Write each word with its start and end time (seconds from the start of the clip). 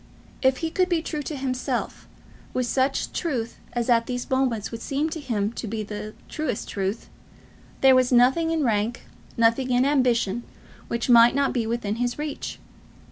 If 0.41 0.57
he 0.65 0.71
could 0.71 0.89
be 0.89 1.03
true 1.03 1.21
to 1.21 1.35
himself, 1.35 2.07
with 2.55 2.65
such 2.65 3.13
truth 3.13 3.59
as 3.73 3.87
at 3.87 4.07
these 4.07 4.27
moments 4.31 4.71
would 4.71 4.81
seem 4.81 5.11
to 5.11 5.19
him 5.19 5.53
to 5.53 5.67
be 5.67 5.83
the 5.83 6.15
truest 6.27 6.67
truth, 6.67 7.07
there 7.81 7.93
was 7.93 8.11
nothing 8.11 8.49
in 8.49 8.63
rank, 8.63 9.05
nothing 9.37 9.69
in 9.69 9.85
ambition, 9.85 10.41
which 10.87 11.07
might 11.07 11.35
not 11.35 11.53
be 11.53 11.67
within 11.67 11.97
his 11.97 12.17
reach. 12.17 12.57